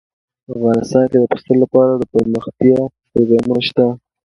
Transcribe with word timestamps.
افغانستان 0.53 1.03
کې 1.11 1.17
د 1.21 1.25
پسه 1.31 1.53
لپاره 1.63 1.91
دپرمختیا 1.95 2.79
پروګرامونه 3.11 3.61
شته. 3.67 3.85